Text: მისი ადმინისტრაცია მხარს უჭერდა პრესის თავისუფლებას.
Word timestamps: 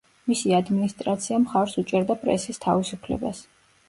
მისი 0.29 0.53
ადმინისტრაცია 0.59 1.37
მხარს 1.43 1.75
უჭერდა 1.81 2.15
პრესის 2.23 2.59
თავისუფლებას. 2.65 3.43